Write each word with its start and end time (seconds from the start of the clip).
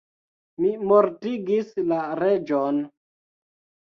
Mi 0.61 0.69
mortigis 0.91 1.69
la 1.91 1.99
reĝon. 2.21 2.81